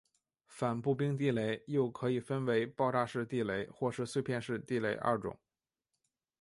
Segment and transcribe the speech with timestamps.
[0.47, 5.37] 反步兵地雷又可以分为爆炸式地雷或是碎片式地雷二种。